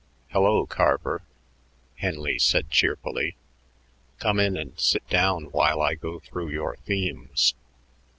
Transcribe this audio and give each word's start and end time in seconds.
"Hello, 0.31 0.65
Carver," 0.65 1.21
Henley 1.97 2.39
said 2.39 2.71
cheerfully. 2.71 3.35
"Come 4.17 4.39
in 4.39 4.57
and 4.57 4.79
sit 4.79 5.07
down 5.09 5.51
while 5.51 5.79
I 5.79 5.93
go 5.93 6.17
through 6.21 6.49
your 6.49 6.77
themes." 6.77 7.53